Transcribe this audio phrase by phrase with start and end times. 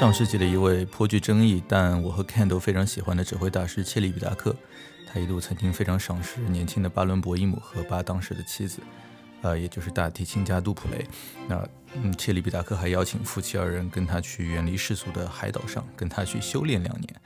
[0.00, 4.56] 上世纪的一位颇具争议，但我和 Ken 都非常喜欢的指挥大师切利比达克，
[5.06, 8.80] 他一度曾经非常赏识年轻的巴伦博伊姆和巴当时的妻子，
[9.42, 11.06] 呃，也就是大提琴家杜普雷。
[11.46, 17.20] 那嗯，切利比达克还邀请夫妻二人跟他去远离世俗的海岛上，跟他去修炼两年，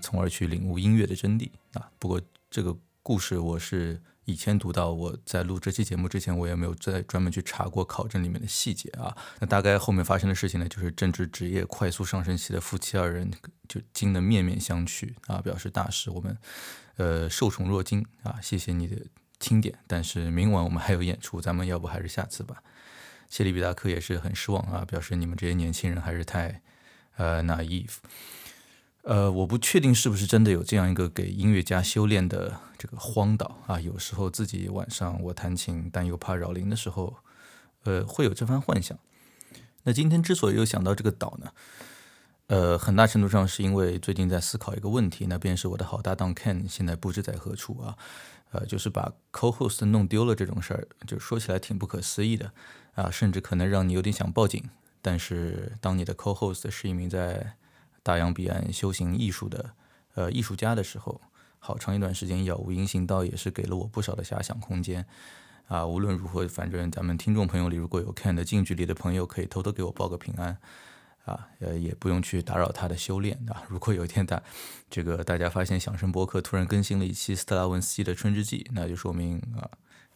[0.00, 1.90] 从而去领悟音乐的真谛啊。
[1.98, 2.18] 不过
[2.50, 4.00] 这个故事我是。
[4.26, 9.16] 以前读到，我在录这期节目之前，我也没有再专门去查过考证里面的细节啊。
[9.40, 13.30] 那大概后面发生的事情呢，就是正值职业快速上升期的夫妻二人
[13.68, 16.36] 就惊得面面相觑啊，表示大师我们
[16.96, 18.96] 呃受宠若惊啊，谢谢你的
[19.38, 22.62] 钦点，但是明晚我们还有演出，咱们要不还是下次吧。
[23.28, 26.62] 谢里比达克也是很失望啊，表示你们这些年轻人还是太
[27.16, 27.96] 呃 naive。
[29.04, 33.78] 呃，我不确定是不是真的有这样一个给音乐家修炼的这个荒岛啊。
[33.78, 37.14] 有时候自己晚上我弹琴，但又怕扰邻的时候，
[37.82, 38.98] 呃，会有这番幻想。
[39.82, 41.52] 那今天之所以又想到这个岛呢，
[42.46, 47.98] 呃，很大程度上是因为最近在思考一个问题，那便是我的好搭档 Ken 现在不知在何处啊。
[48.52, 52.52] 呃，就是把 co-host 弄丢了这种事儿，就说起来挺不可思议的
[52.94, 54.64] 啊，甚至可能让你有点想报警。
[55.02, 57.56] 但是当你的 co-host 是一名在
[58.04, 59.70] 大洋彼岸修行艺术的，
[60.14, 61.20] 呃，艺术家的时候，
[61.58, 65.04] 好长一段时间杳无音信，倒也是给了我不少的遐想空间。
[65.66, 70.58] 啊，无论如何，反正咱们听众朋友里如果有看的近距离的朋友，可以偷偷给我报个平安。
[71.24, 73.62] 啊，呃，也不用去打扰他的修炼啊。
[73.70, 74.42] 如果有一天大
[74.90, 79.64] 这个大家发现响声博客突然更新了一期斯特拉文斯基的《春之祭》，那就说明啊，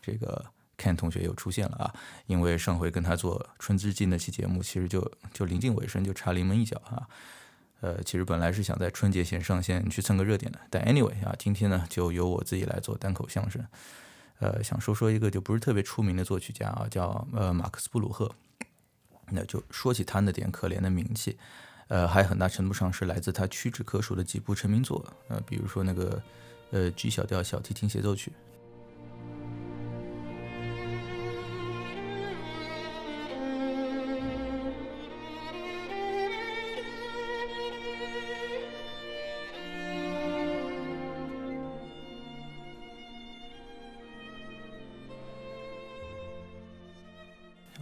[0.03, 0.44] 这个
[0.76, 1.94] Ken 同学又出现了啊。
[2.26, 7.09] 因为上回跟他做《春之祭》那期节目，其实就就临近尾声，就差临门一脚啊。
[7.81, 13.65] 呃，其实本来是想在春节前上线去蹭个热点的，但 anyway 啊，今天呢就由我自己来做单口相声。
[14.41, 18.31] 呃，想说说一个就不是特别出名的作曲家啊，叫呃马克思布鲁赫。
[19.31, 21.37] 那就说起他那点可怜的名气，
[21.88, 26.22] 呃，还很大程度上是来自他屈指可数的几部成名作，呃，比如说那个
[26.71, 28.33] 呃 G 小调小提琴协奏曲。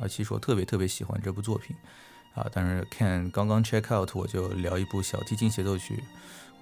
[0.09, 1.75] 其实我特别特别喜欢这部作品，
[2.35, 6.03] 啊，但是看刚刚 check out 我就聊一部小提琴协奏曲，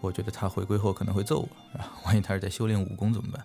[0.00, 3.44] 我觉得他回归后可能会揍我啊，万一他是在修炼武功怎么办？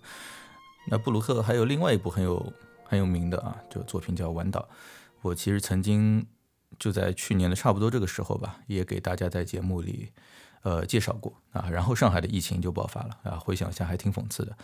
[0.87, 4.61] 那布鲁克还有另外一部很有很有名的啊，就作品叫《晚岛》，
[5.21, 6.25] 我其实曾经
[6.79, 10.11] 就在去年的差不多这个时候吧，也给大家在节目里
[10.63, 14.57] 呃介绍过啊，然后上海的疫情就爆发了啊，回想一下还挺讽刺的。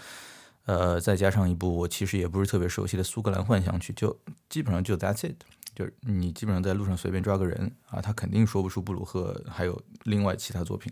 [0.65, 5.35] 呃，再加上一部我其实也不是特别熟悉的《苏格兰幻想曲》，就基本上就 That's it，
[5.75, 10.91] 就是你基本上在路上随便抓个人啊，他肯定说不出布鲁赫还有另外其他作品。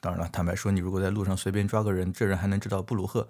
[0.00, 3.28] 当然了，坦白说，你如果在路上随便抓个人，这人还能知道布鲁赫，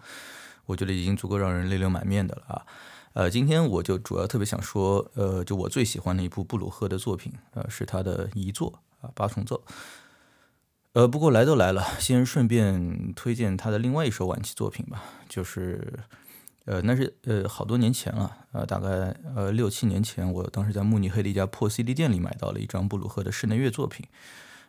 [0.67, 2.67] 我觉得已经足够让人泪流满面的了啊。
[3.15, 9.65] 呃，今天我就主要特别想说，呃，就我最喜欢的一部布鲁赫的作品，呃，是他的遗作啊，八重奏。
[10.99, 15.97] 呃，不过来都来了，先顺便推荐他的另外一首晚期作品吧，就是，
[16.65, 24.05] 呃，那是呃好多年前了，呃，大概呃六七年前，我当时在慕尼黑的一家破 CD 店里买到了一张布鲁赫的室内乐作品，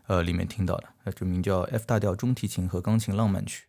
[0.05, 3.65] 呃，里面听到的，呃，这名叫 F 大调中提琴和钢琴浪漫曲。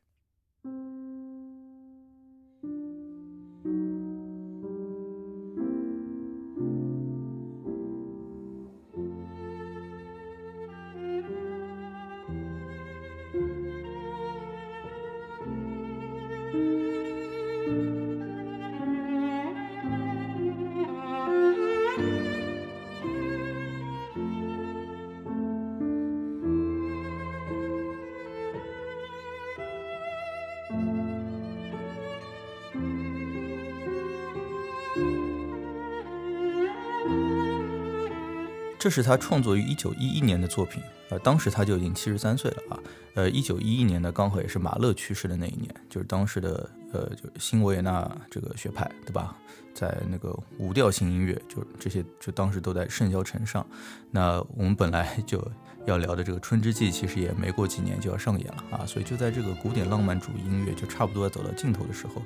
[38.90, 42.80] 这是他创作于一九一一年的作品，呃，当时他就已经七十三岁了啊，
[43.14, 49.36] 呃，一九一一年呢，刚好也是马勒去世的那一年，就是当时的呃，就新维也纳这个学派，对吧？
[49.72, 53.64] 在那个无调性音乐，就这些，就当时都在盛嚣尘上。
[54.10, 55.40] 那我们本来 就
[55.86, 62.20] 要聊的这个《春之祭》，其实也没过几年就要上演了啊，所以就在这个古典浪漫主义音乐就差不多要走到尽头的时候。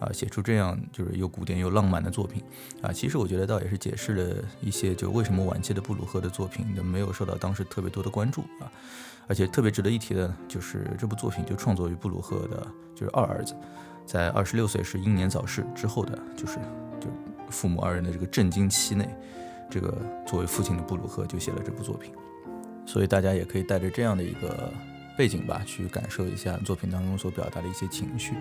[0.00, 2.42] 啊，写出这样就是又古典又浪漫的作品，
[2.82, 8.70] 啊，其实我觉得倒也是解释了一些，就为什么晚期的布鲁赫的作品没有受到当时特别多的关注啊，
[9.26, 13.54] 而且特别值得一提的就是这部作品就创作于布鲁赫的，就是二儿子，
[14.04, 16.56] 在二十六岁时英年早逝之后的，就是
[17.00, 17.08] 就
[17.48, 19.08] 父母二人的这个震惊期内，
[19.70, 19.96] 这个
[20.26, 22.12] 作为父亲的布鲁赫就写了这部作品。
[22.86, 24.70] 所以大家也可以带着这样的一个
[25.16, 28.32] 背景吧，去感受一下作品当中所表达的一些情绪。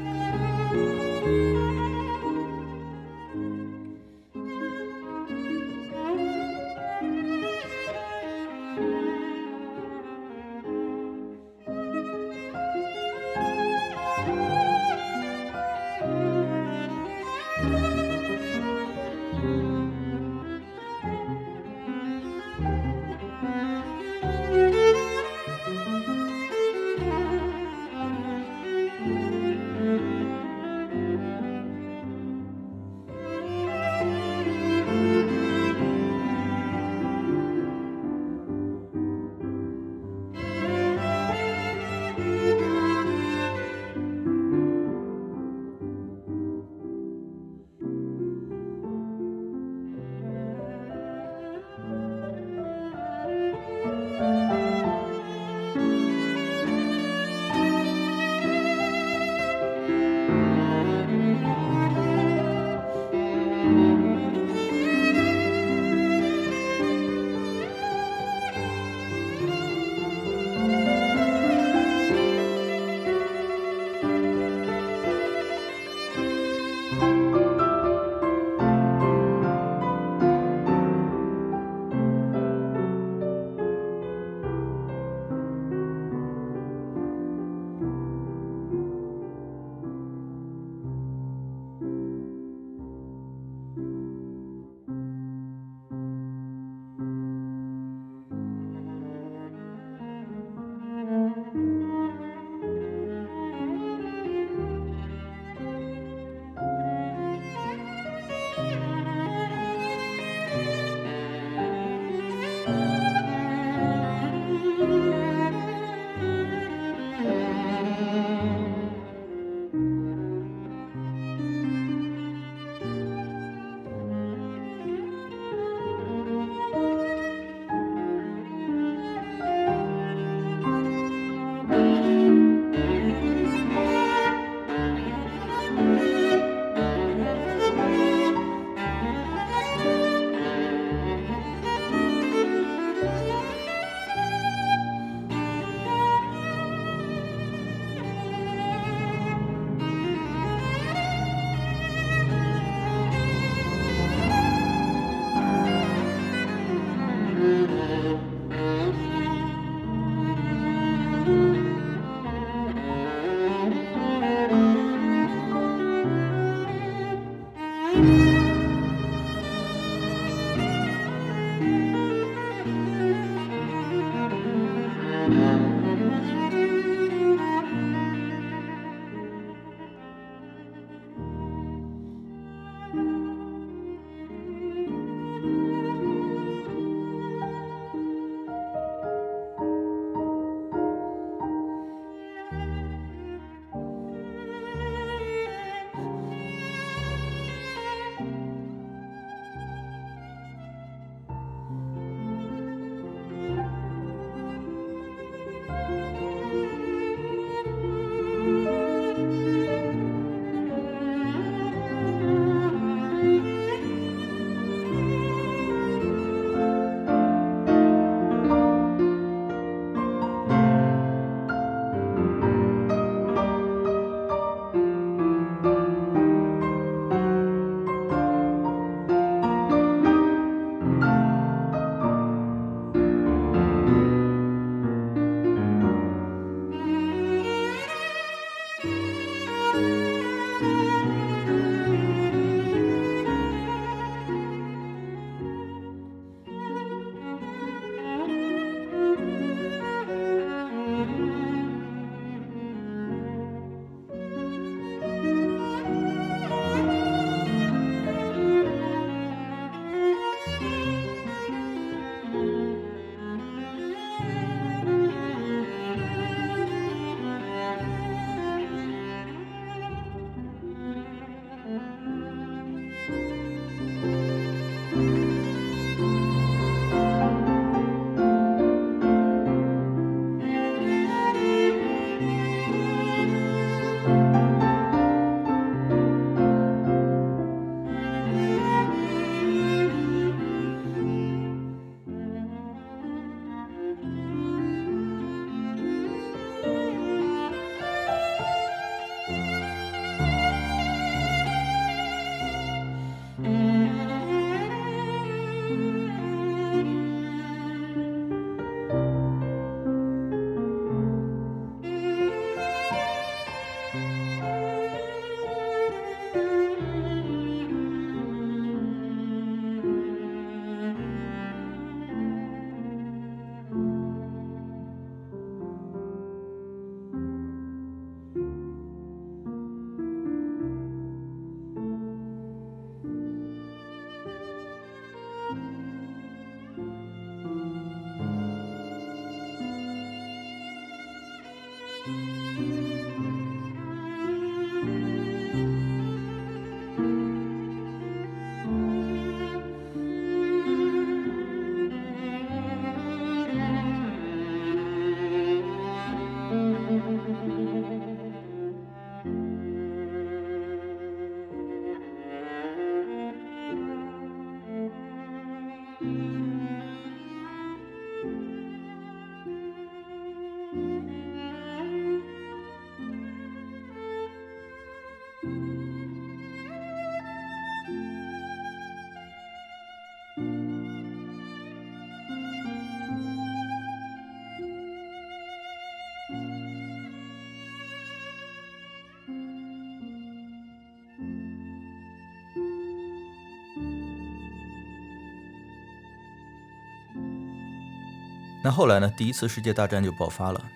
[398.63, 400.71] 那后来呢，第一次世界大战就爆发了，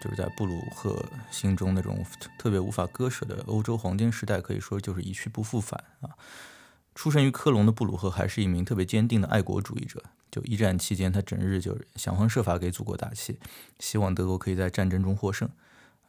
[0.00, 2.06] 就是在布鲁赫心中那种
[2.38, 6.10] 特别无法割舍的欧洲黄金时代，可以说就是一去不复返啊。
[6.94, 10.00] 出生于科隆的布鲁赫还是一名特别坚定的爱国主义者。
[10.30, 13.38] 就一战期间，他整日就想方设法给祖国打气，
[13.80, 15.48] 希望德国可以在战争中获胜。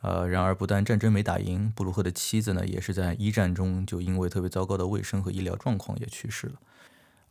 [0.02, 6.54] 呃，然而不但战争没打赢，布鲁赫的妻子呢，也是在一战中就因为特别糟糕的卫生和医疗状况也去世了。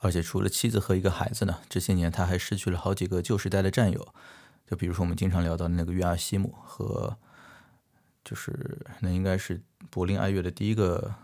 [0.03, 4.15] 而且除了妻子和一个孩子呢，这些年他还失去了好几个旧时代的战友，
[4.69, 7.17] 就比如说我们经常聊到的那个约阿希姆和，
[8.23, 11.15] 就是那应该是柏林爱乐的第一个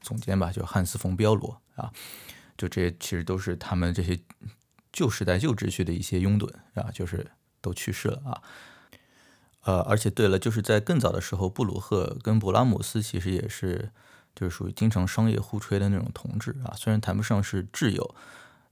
[0.00, 1.92] 总监吧，就汉斯冯彪罗啊，
[2.58, 4.18] 就这些其实都是他们这些。
[4.96, 8.42] 旧时代、旧秩序的一些拥趸啊，就是都去世了啊。
[9.62, 13.90] 呃，而且对了，就是在更早的时候，布鲁赫跟勃拉姆斯其实也是，
[14.34, 16.74] 就是属于经常商业互吹的那种同志啊。
[16.76, 18.14] 虽然谈不上是挚友，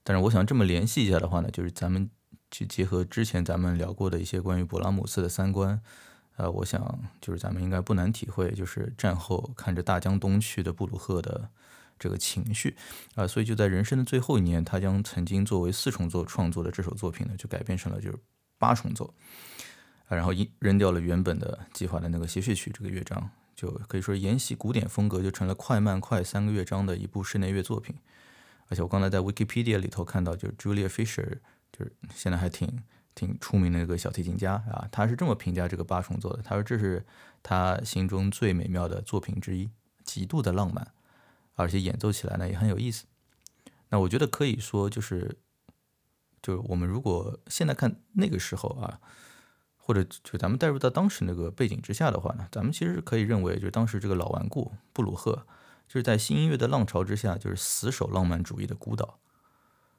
[0.02, 2.11] 但是我想这么联系一下的话呢，就是咱们
[2.50, 5.81] 去结合之前咱们聊过的一些关于勃拉姆斯的三观，
[6.37, 11.50] 呃，我想就是咱们应该不难体会，就是战后看着大江东去的布鲁赫的。
[11.99, 12.76] 这个情绪
[13.14, 18.19] 啊，所以就在人生的最后一年，他将曾经作为四重奏创作的这首作品呢，就改编成了就是
[18.59, 19.14] 八重奏
[20.09, 23.31] 啊，然后一扔掉了原本的计划的那个协谑曲这个乐章，
[23.62, 27.95] 就可以说沿袭古典风格，就成了快慢快三个乐章的一部室内乐作品。
[28.66, 31.38] 而且我刚才在 Wikipedia 里头看到，就是 Julia Fisher，
[31.71, 32.83] 就是现在还挺
[33.14, 37.07] 挺出名的一个小提琴家啊，他是这么评价这个八重奏的，他说这是
[37.40, 39.71] 他心中最美妙的作品之一，
[40.02, 40.92] 极度的浪漫。
[41.54, 43.04] 而且演奏起来呢也很有意思。
[43.90, 45.37] 那我觉得可以说就是，
[46.42, 48.99] 就是我们如果现在看那个时候啊，
[49.92, 55.46] 或者就咱们带入到当时那个背景之下的话呢，咱们其实可以认为，就是当时这个老顽固布鲁赫，
[55.87, 59.18] 就是在新音乐的浪潮之下，就是死守浪漫主义的孤岛，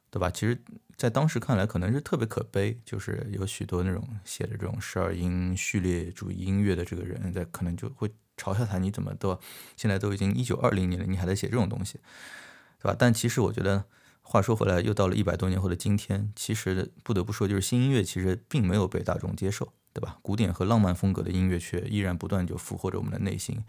[0.10, 0.32] 对吧？
[0.32, 0.60] 其实，
[0.98, 8.12] 在当时看来，可能是特别可悲，就是有许多那种写的这种十二音序列主义音乐的这个人，在可能就会。
[8.36, 9.40] 嘲笑他，你怎么都
[9.78, 12.00] 现在都已经一九二零年了，你还在写这种东西，
[12.80, 12.96] 对吧？
[12.98, 13.86] 但其实我觉得，
[14.24, 20.18] 话说回来，又到了一百多年后的今天，其实不得不说，就是新音乐其实并没有被大众接受，对吧？
[20.22, 23.64] 古典和浪漫风格的音乐却依然不断就俘获着我们的内心，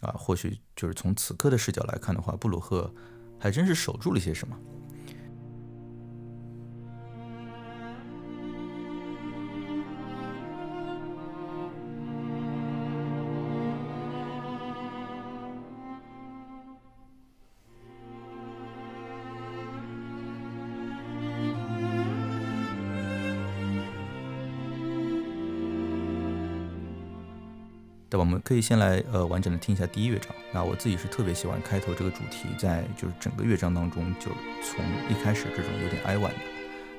[0.00, 2.92] 啊，或许就是从此刻的视角来看的话，布鲁赫
[3.38, 4.58] 还真是守住了些什么。
[28.12, 28.20] 对吧？
[28.20, 30.30] 我们可以先来呃完整的听一下第一乐章。
[30.52, 34.26] 那我自己是特别喜欢开头这个主题，在就是整个乐章当中，就
[34.62, 36.38] 从一开始这种有点哀婉的，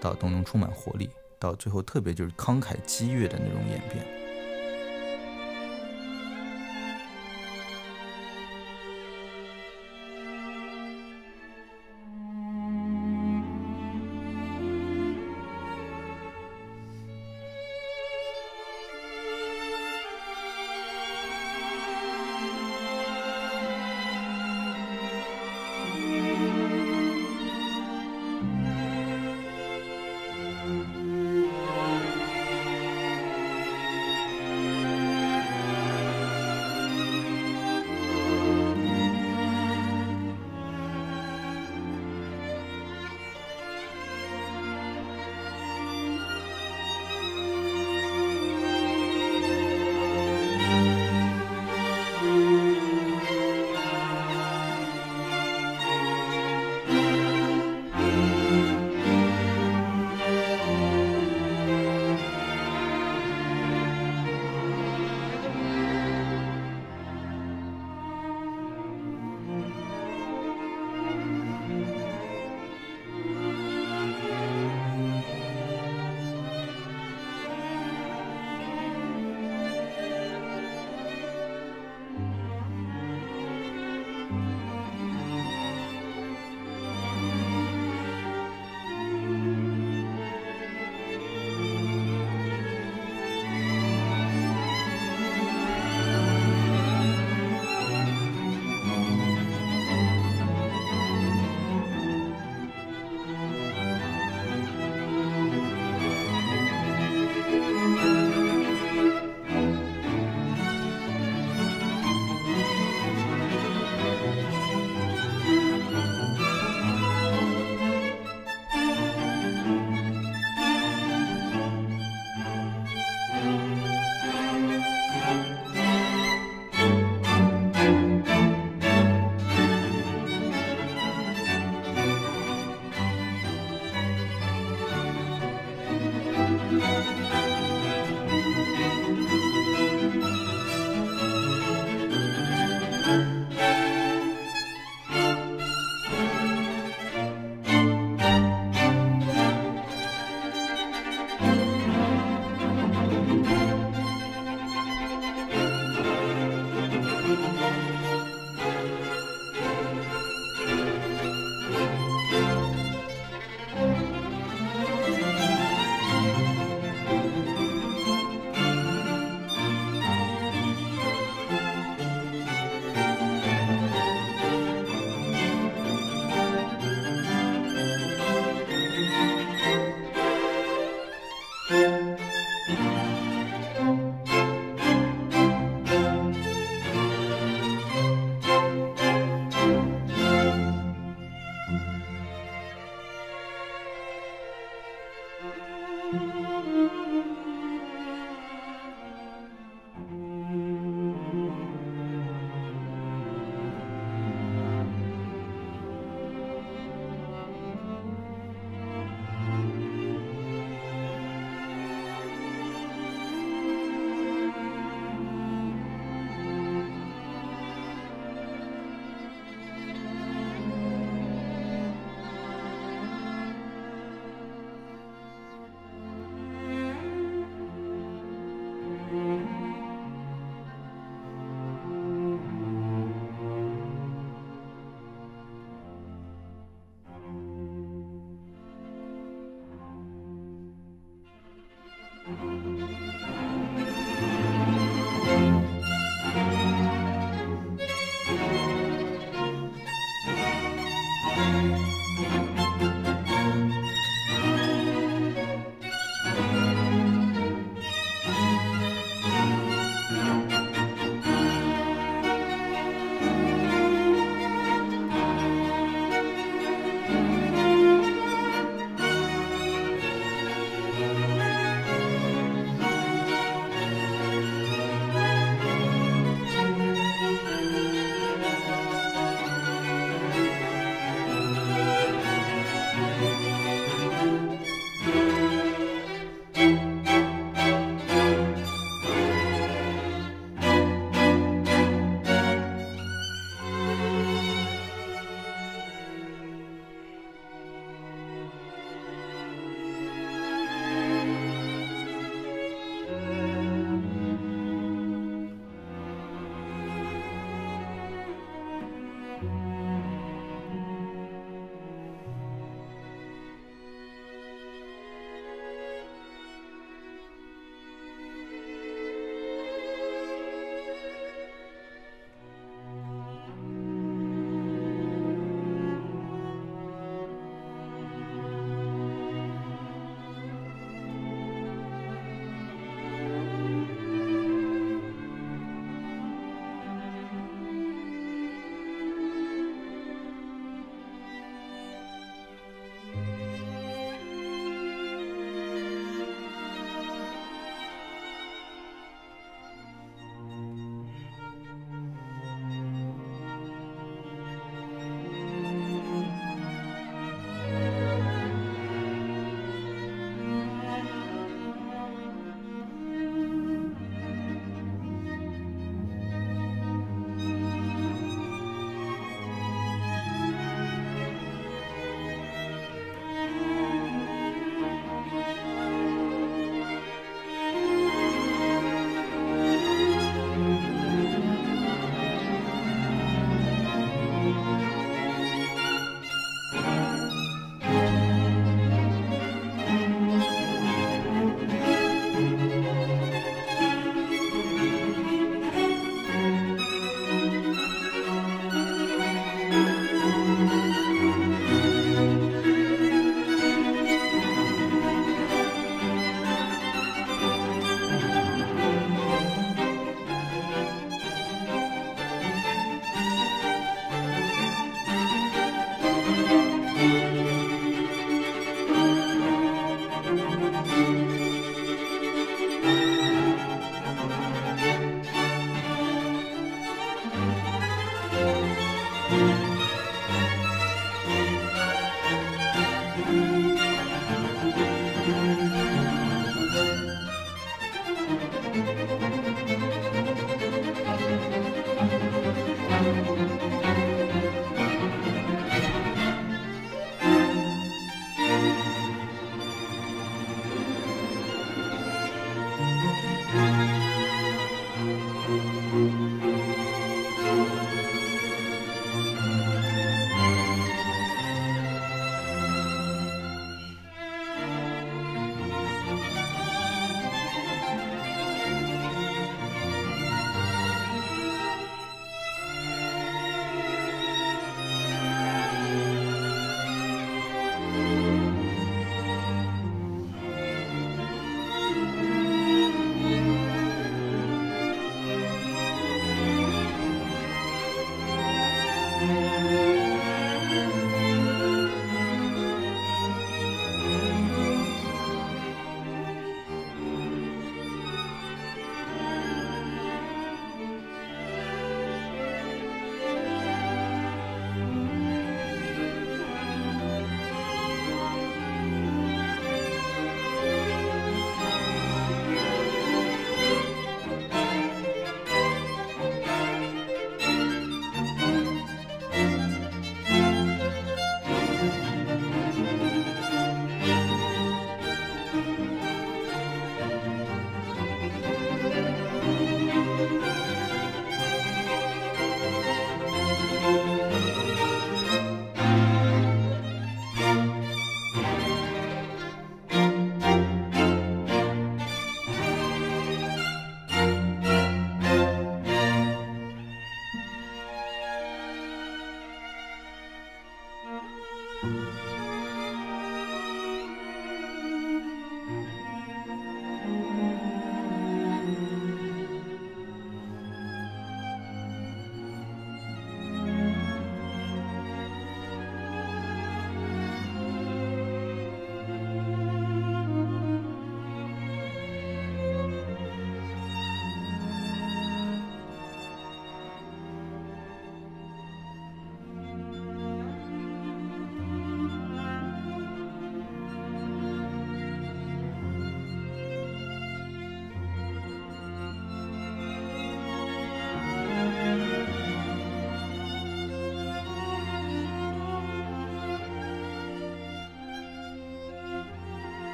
[0.00, 4.19] 到当中充满活力，到最后特别就是慷慨激越的那种演变。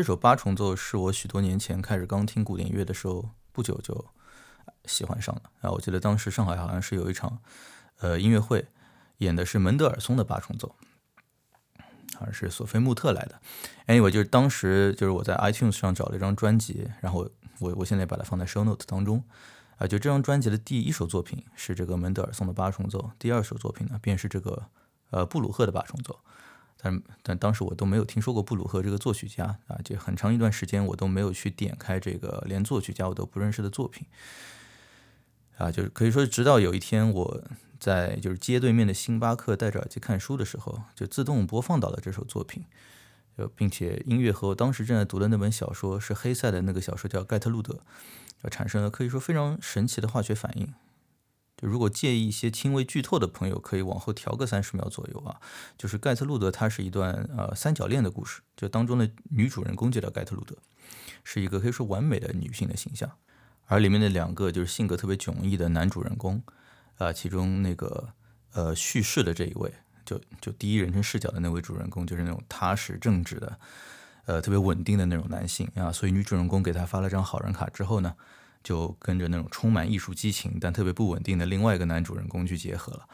[0.00, 4.06] 这首八重奏是我许多年前开始刚听古典乐的时候不久就
[4.86, 5.70] 喜欢上了啊。
[5.72, 7.38] 我记得当时上海好像是有一场
[7.98, 8.66] 呃音乐会，
[9.18, 10.74] 演的是门德尔松的八重奏，
[12.14, 13.38] 好像是索菲穆特来的。
[13.88, 19.22] Anyway，就是当时就是我在 iTunes 上找了一张专辑，然后我我现在把它放在 Show Note 当中。
[19.76, 24.64] 啊，就这张专辑的第一首作品是这个门德尔松的八重奏，第二首作品呢便是这个
[25.10, 26.20] 呃布鲁赫的八重奏，
[26.82, 34.06] 但但当时我都没有听说过布鲁赫这个作曲家啊，就很长一段时间我都没有去点开这个连作曲家我都不认识的作品，
[35.58, 37.44] 啊，就是可以说直到有一天我
[37.78, 42.64] 在就是街对面的星巴克戴着耳机看书的时候，就自动播放到了这首作品，
[43.36, 47.80] 就并且音乐和我当时正在读的那本小说是黑塞的那个小说叫盖特路德。
[48.42, 50.72] 要产生了可以说非常神奇的化学反应。
[51.60, 55.40] 就如果介意一些轻微剧透的朋友，可以往后调个三十秒左右啊。
[55.76, 58.40] 就是盖特路德，它是一段呃三角恋的故事。
[58.56, 60.56] 就当中的女主人公就叫盖特路德，
[61.22, 63.10] 是一个可以说完美的女性的形象。
[63.66, 66.42] 而里面的两个就是性格特别迥异的男主人公，
[66.98, 68.08] 啊，其中那个
[68.52, 69.72] 呃叙事的这一位，
[70.04, 73.58] 就就第一人称视角的那位主人公，就是那种踏实正直的。
[74.26, 78.14] 呃，特别稳定的那种男性啊，所以女主人公给他发了张好人卡之后呢，
[78.62, 83.08] 就跟着那种充满艺术激情但特别不稳定的另外一个男主人公去结合了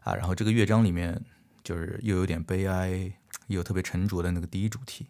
[0.00, 0.14] 啊。
[0.14, 1.22] 然后这个乐章里面
[1.64, 3.12] 就是又有点悲哀，
[3.48, 5.06] 又特别沉着的那个第一主题，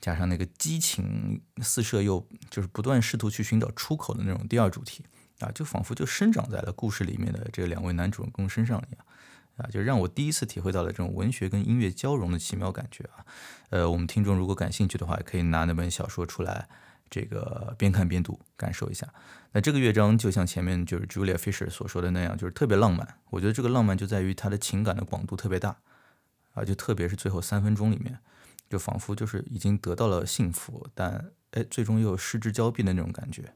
[0.00, 5.04] 加上那个激情四射又就是不断试图去寻找出口的那种第二主题
[5.40, 9.04] 啊，就仿佛就生长在了故事里面的这两位男主人公身上一样。
[9.58, 13.20] 啊，就让我第一次体会到了这种文学跟音乐交融的奇妙感觉啊！
[13.68, 16.66] 呃，我们听众如果感兴趣的话，可以拿那本小说出来，
[17.12, 19.06] 这个边看边读，感受一下。
[19.52, 23.06] 那这个乐章就像前面就是 Julia Fisher 所说的那样，就是特别浪漫。
[23.28, 25.76] 我觉得这个浪漫就在于它的情感的广度特别大
[26.54, 28.18] 啊，就特别是最后三分钟里面，
[28.70, 33.52] 就仿佛就是已经得到了幸福，但哎，最终又失之交臂的那种感觉。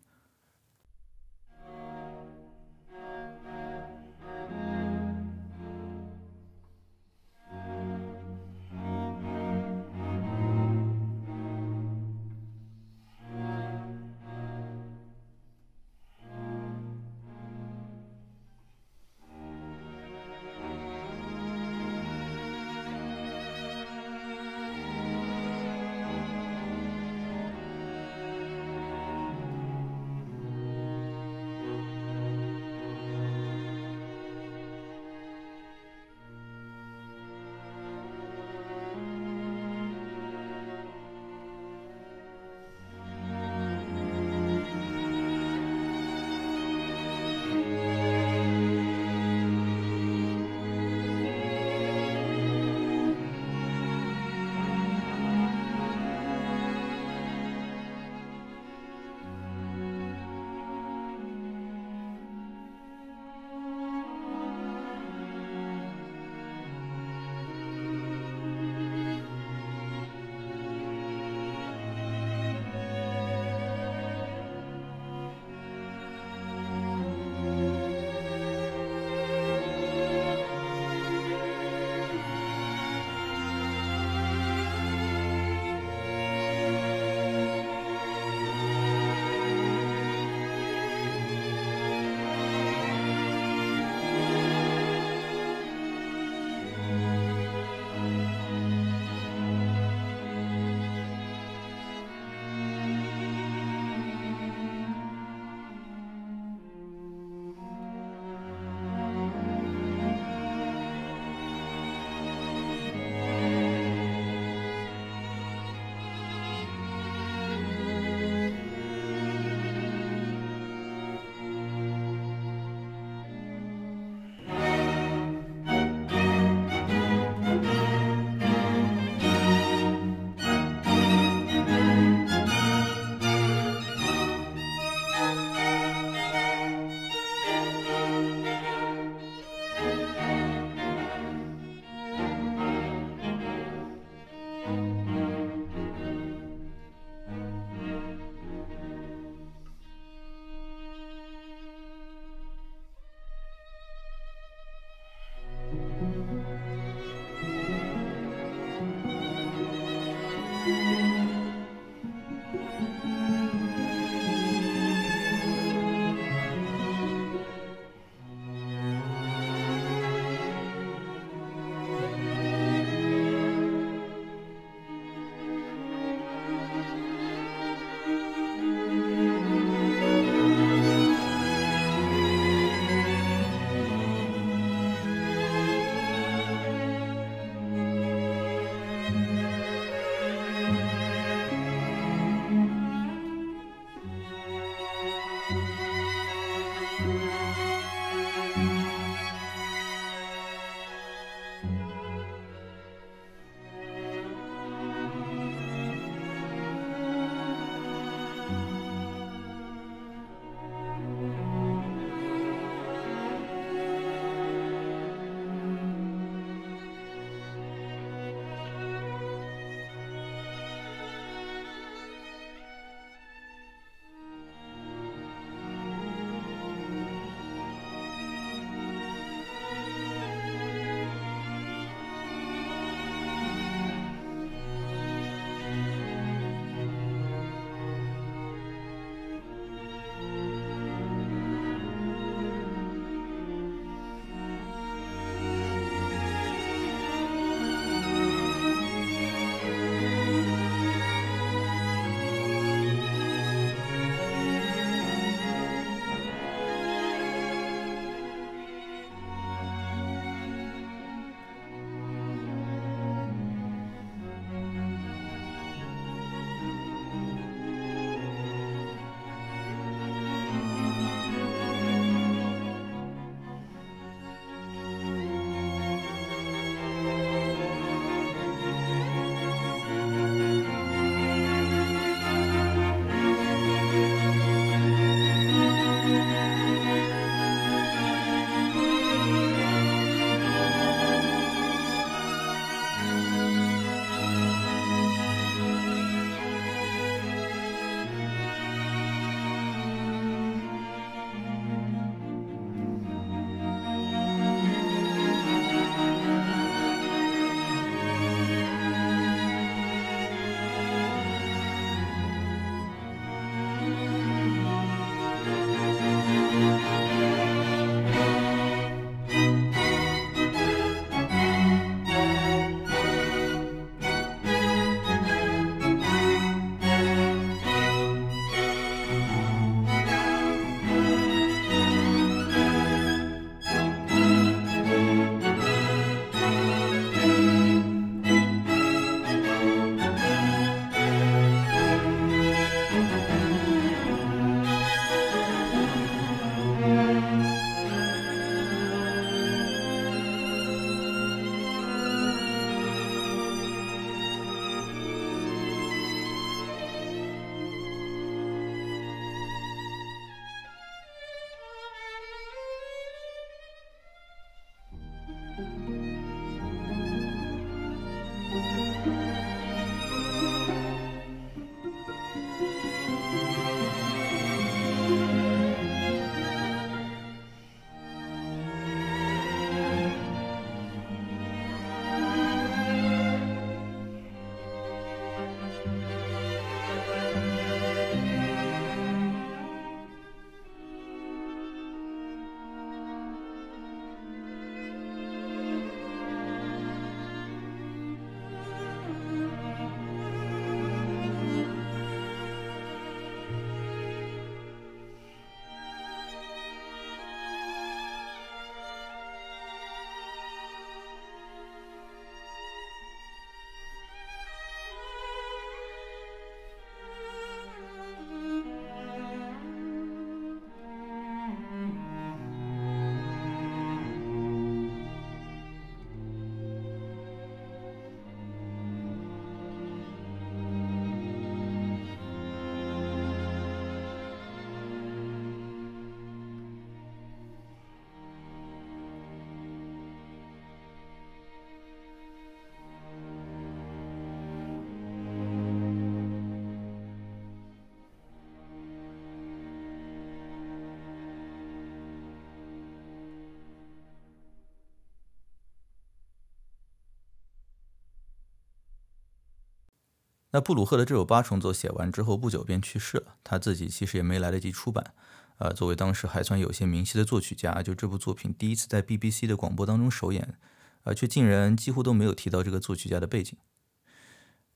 [460.53, 465.15] 那布鲁赫的这首八重奏写完之后不久便去世了，他自己其实也没来得及出版。
[465.59, 470.59] 呃，作为当时还算有些名气的作曲家，就这部作品第一次在 BBC 的广播当中首演，
[471.05, 473.57] 呃，却竟然几乎都没有提到这个作曲家的背景，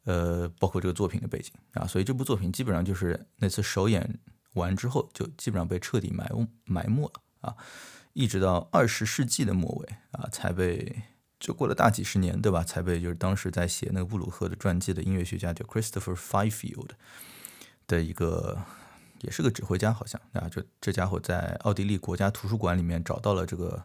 [0.05, 4.19] 呃，包括这个作品的背景啊，所以这部作品基本上就是那次首演
[4.55, 6.31] 完之后，就基本上被彻底埋
[6.65, 7.13] 埋没了
[7.43, 7.55] 啊，
[8.15, 11.03] 一直到二十世纪的末尾啊，才被
[11.41, 12.63] 就过了大几十年，对吧？
[12.63, 16.91] 才被就是当时在写那个布鲁赫的传记的音乐学家叫 Christopher Fifield
[17.89, 18.63] 的一个。
[19.23, 23.85] 也是个指挥家，好像啊，就这家伙在奥地利国家图书馆里面找到了这个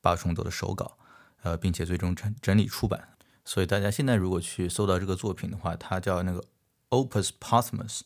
[0.00, 0.98] 八重奏的手稿，
[1.44, 3.10] 呃，并且最终整整理出版。
[3.44, 6.42] 所以大家现在如果去搜到这个作品的话，它叫那个
[6.90, 8.00] Opus Posthumous，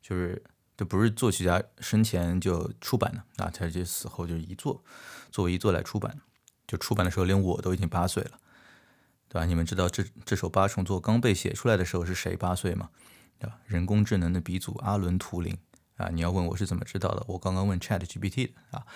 [0.00, 0.40] 就是
[0.76, 4.84] 这不是作曲家生前就出版的啊，他就死后就是遗作，
[5.32, 6.20] 作为遗作来出版。
[6.70, 8.38] 就出版的时候，连我都已经八岁了，
[9.28, 9.44] 对吧？
[9.44, 12.90] 你们知道这这首八重奏刚被写出来的时候是谁八岁吗？
[13.40, 13.58] 对吧？
[13.66, 15.58] 人工智能的鼻祖阿伦图灵。
[15.96, 17.24] 啊，你要问我是怎么知道的？
[17.26, 18.86] 我刚刚问 Chat GPT 的啊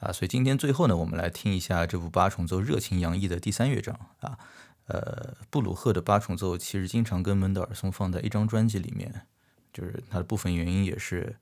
[0.00, 4.38] 啊，所以今天最后呢，我们来听一下这部八重奏热情洋溢的第三乐章啊。
[4.86, 9.26] 呃，布鲁赫的八重奏其实经常跟门德尔松放在一张专辑里面，
[9.70, 11.36] 就是它的部分原因也是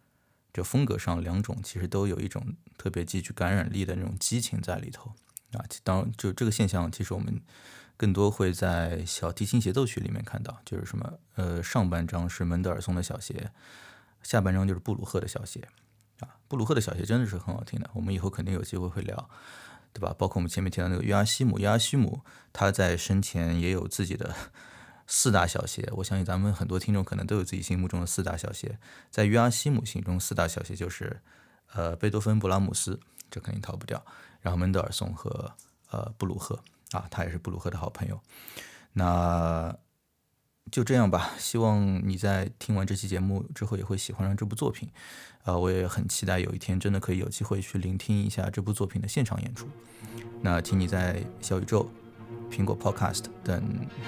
[0.53, 5.13] 就风格上两种其实都有一种特别极具感染力的那种激情在里头
[5.53, 5.65] 啊。
[5.83, 7.41] 当就这个现象，其实我们
[7.97, 13.51] 更多会在小提琴协奏曲里面看到，就是什么呃，上半章是门德尔松的小协。
[14.23, 15.67] 下半章就是布鲁赫的小协，
[16.19, 19.31] 啊，布鲁赫的小协真的是很好听的，我们以后肯定有机会会聊，
[19.95, 20.15] 对吧？
[20.19, 22.21] 包括我们前面提到那个约阿希姆，约阿希姆
[22.53, 24.35] 他在生前也有自己的
[25.09, 28.79] 四大小协，我相信咱们很多听众可能都有自己心目中的四大小协，
[29.11, 31.23] 在约阿希姆心中四大小协就是
[31.73, 34.05] 呃贝多芬、布拉姆斯，这肯定逃不掉，
[34.41, 35.53] 然后门德尔松和
[35.91, 36.59] 呃布鲁赫，
[36.93, 38.21] 啊，他也是布鲁赫的好朋友，
[38.93, 39.75] 那。
[40.71, 44.89] 就这样吧，希望你在听完这期节目之后也会喜欢上这部作品，
[45.43, 49.67] 啊，我也很期待有一天真的可以有机会去聆听一下这部作品的现场演出。
[50.41, 51.91] 那请你在小宇宙、
[52.49, 53.61] 苹果 Podcast 等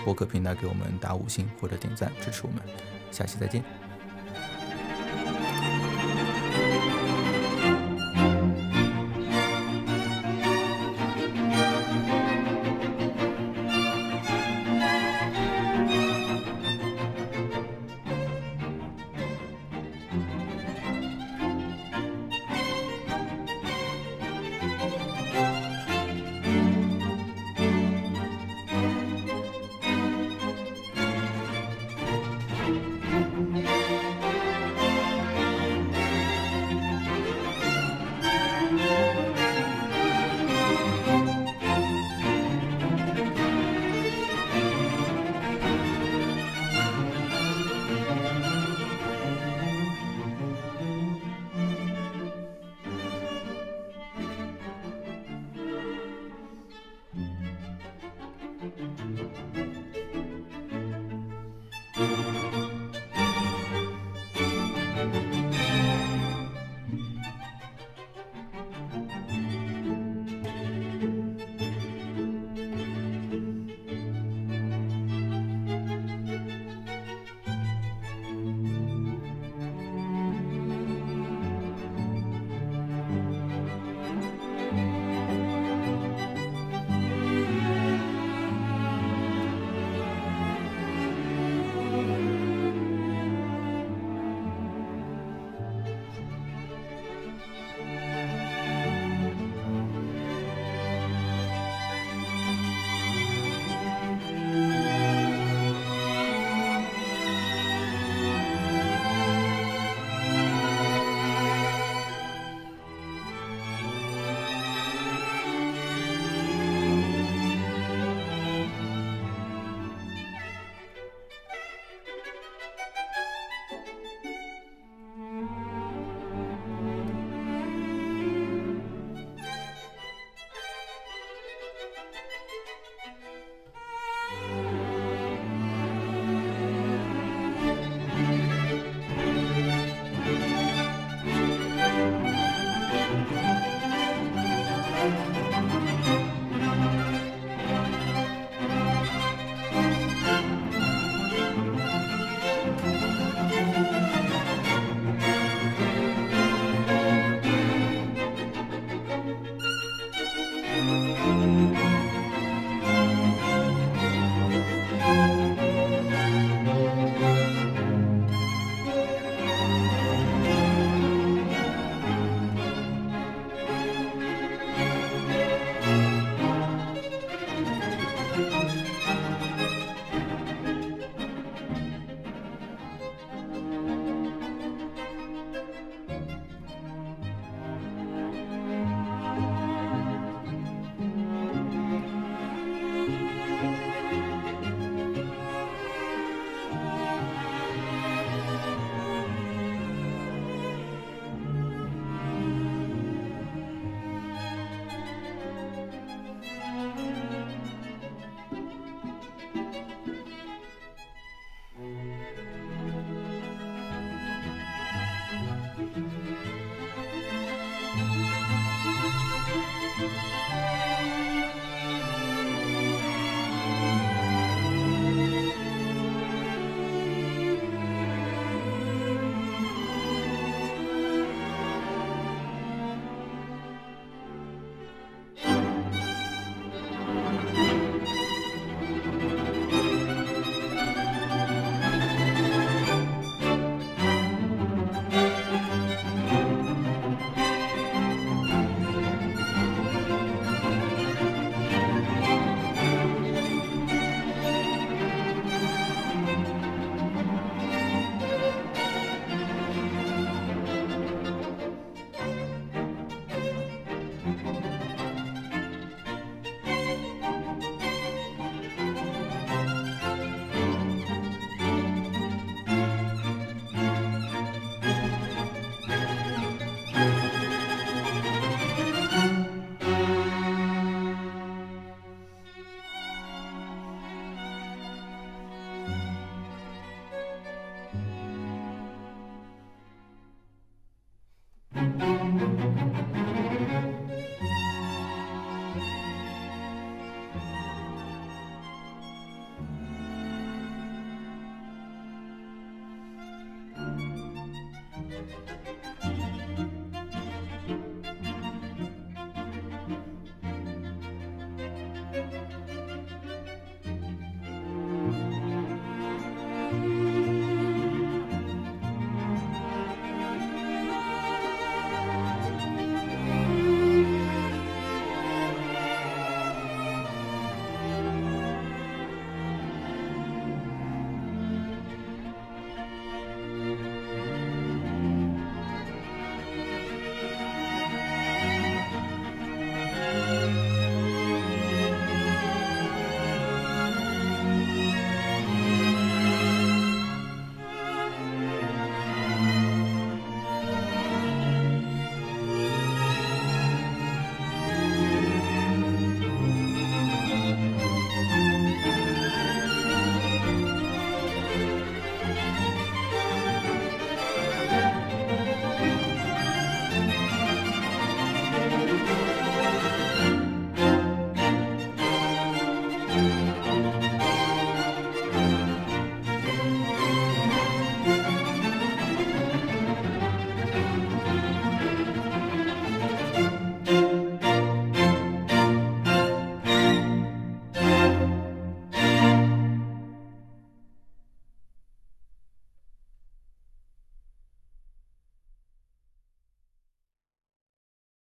[0.05, 2.63] 播客平台给我们打五星或者点赞支持我们，
[3.11, 3.82] 下期再见。